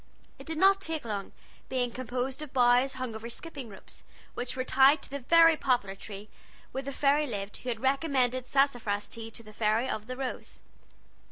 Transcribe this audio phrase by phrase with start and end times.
[0.39, 1.31] It did not take long,
[1.69, 5.93] being composed of boughs hung over skipping ropes, which were tied to the very poplar
[5.93, 6.27] tree
[6.71, 10.63] where the fairy lived who had recommended sassafras tea to the Fairy of the Rose.